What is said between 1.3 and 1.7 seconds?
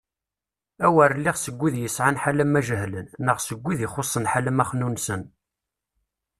seg